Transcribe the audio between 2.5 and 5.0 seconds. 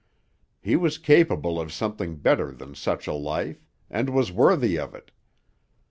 than such a life; and was worthy of